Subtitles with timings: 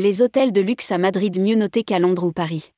[0.00, 2.70] Les hôtels de luxe à Madrid mieux notés qu'à Londres ou Paris.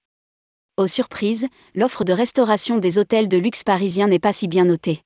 [0.78, 5.02] Aux surprises, l'offre de restauration des hôtels de luxe parisiens n'est pas si bien notée.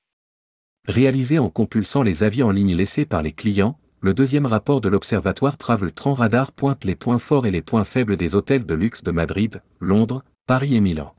[0.86, 4.88] Réalisé en compulsant les avis en ligne laissés par les clients, le deuxième rapport de
[4.88, 8.74] l'Observatoire Travel Tran Radar pointe les points forts et les points faibles des hôtels de
[8.74, 11.16] luxe de Madrid, Londres, Paris et Milan.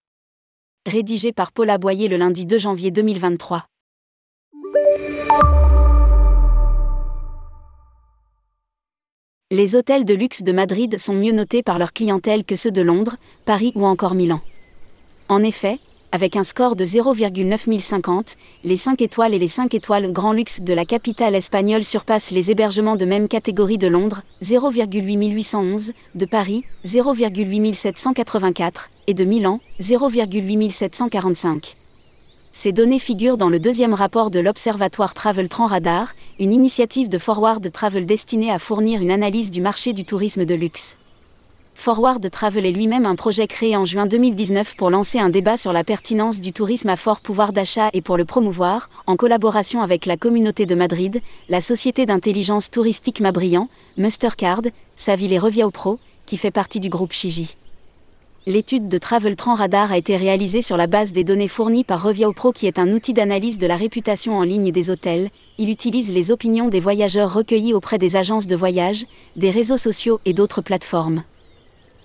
[0.85, 3.66] Rédigé par Paul Aboyer le lundi 2 janvier 2023.
[9.52, 12.81] Les hôtels de luxe de Madrid sont mieux notés par leur clientèle que ceux de
[12.81, 14.41] Londres, Paris ou encore Milan.
[15.30, 15.77] En effet,
[16.12, 20.73] avec un score de 0,9050, les 5 étoiles et les 5 étoiles grand luxe de
[20.73, 28.89] la capitale espagnole surpassent les hébergements de même catégorie de Londres, 0,8811, de Paris, 0,8784,
[29.05, 31.75] et de Milan, 0,8745.
[32.58, 37.18] Ces données figurent dans le deuxième rapport de l'Observatoire Travel Tran Radar, une initiative de
[37.18, 40.95] Forward Travel destinée à fournir une analyse du marché du tourisme de luxe.
[41.75, 45.73] Forward Travel est lui-même un projet créé en juin 2019 pour lancer un débat sur
[45.73, 50.06] la pertinence du tourisme à fort pouvoir d'achat et pour le promouvoir, en collaboration avec
[50.06, 54.62] la communauté de Madrid, la société d'intelligence touristique Mabrian, Mastercard,
[54.95, 57.58] Savile et Reviao Pro, qui fait partie du groupe Chigi.
[58.47, 62.03] L'étude de Travel Tran Radar a été réalisée sur la base des données fournies par
[62.03, 65.31] Reviao Pro qui est un outil d'analyse de la réputation en ligne des hôtels.
[65.57, 70.19] Il utilise les opinions des voyageurs recueillies auprès des agences de voyage, des réseaux sociaux
[70.25, 71.23] et d'autres plateformes.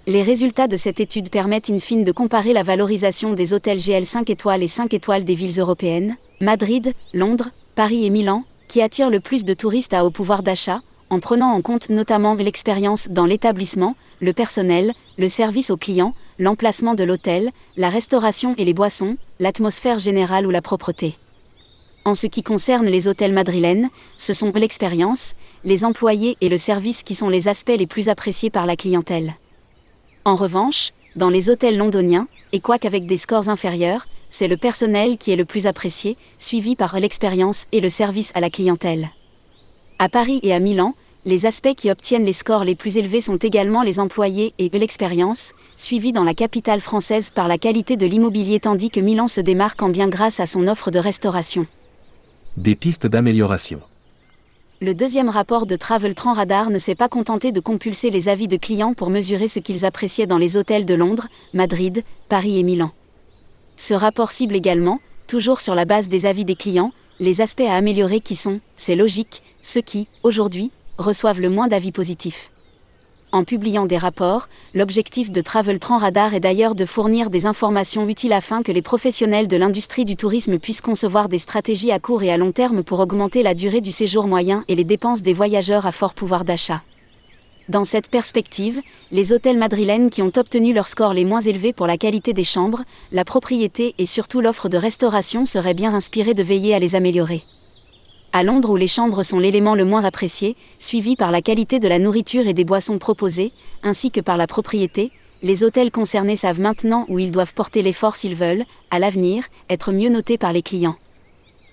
[0.06, 4.06] Les résultats de cette étude permettent in fine de comparer la valorisation des hôtels GL
[4.06, 9.10] 5 étoiles et 5 étoiles des villes européennes, Madrid, Londres, Paris et Milan, qui attirent
[9.10, 10.80] le plus de touristes à haut pouvoir d'achat,
[11.10, 16.94] en prenant en compte notamment l'expérience dans l'établissement, le personnel, le service aux clients, l'emplacement
[16.94, 21.16] de l'hôtel, la restauration et les boissons, l'atmosphère générale ou la propreté.
[22.06, 27.02] En ce qui concerne les hôtels madrilènes, ce sont l'expérience, les employés et le service
[27.02, 29.34] qui sont les aspects les plus appréciés par la clientèle.
[30.24, 35.18] En revanche, dans les hôtels londoniens, et quoique avec des scores inférieurs, c'est le personnel
[35.18, 39.10] qui est le plus apprécié, suivi par l'expérience et le service à la clientèle.
[39.98, 40.94] À Paris et à Milan,
[41.26, 45.52] les aspects qui obtiennent les scores les plus élevés sont également les employés et l'expérience,
[45.76, 49.82] suivis dans la capitale française par la qualité de l'immobilier tandis que Milan se démarque
[49.82, 51.66] en bien grâce à son offre de restauration.
[52.56, 53.80] Des pistes d'amélioration
[54.82, 58.48] le deuxième rapport de Travel Tran Radar ne s'est pas contenté de compulser les avis
[58.48, 62.62] de clients pour mesurer ce qu'ils appréciaient dans les hôtels de Londres, Madrid, Paris et
[62.62, 62.90] Milan.
[63.76, 67.74] Ce rapport cible également, toujours sur la base des avis des clients, les aspects à
[67.74, 72.50] améliorer qui sont, c'est logique, ceux qui, aujourd'hui, reçoivent le moins d'avis positifs.
[73.32, 78.08] En publiant des rapports, l'objectif de Travel Tran Radar est d'ailleurs de fournir des informations
[78.08, 82.24] utiles afin que les professionnels de l'industrie du tourisme puissent concevoir des stratégies à court
[82.24, 85.32] et à long terme pour augmenter la durée du séjour moyen et les dépenses des
[85.32, 86.82] voyageurs à fort pouvoir d'achat.
[87.68, 88.80] Dans cette perspective,
[89.12, 92.42] les hôtels madrilènes qui ont obtenu leurs scores les moins élevés pour la qualité des
[92.42, 92.82] chambres,
[93.12, 97.44] la propriété et surtout l'offre de restauration seraient bien inspirés de veiller à les améliorer
[98.32, 101.88] à Londres où les chambres sont l'élément le moins apprécié, suivi par la qualité de
[101.88, 103.52] la nourriture et des boissons proposées,
[103.82, 105.10] ainsi que par la propriété,
[105.42, 109.92] les hôtels concernés savent maintenant où ils doivent porter l'effort s'ils veulent, à l'avenir, être
[109.92, 110.96] mieux notés par les clients.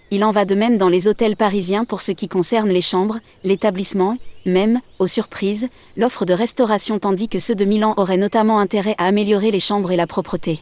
[0.10, 3.20] Il en va de même dans les hôtels parisiens pour ce qui concerne les chambres,
[3.44, 8.96] l'établissement, même, aux surprises, l'offre de restauration tandis que ceux de Milan auraient notamment intérêt
[8.98, 10.62] à améliorer les chambres et la propreté.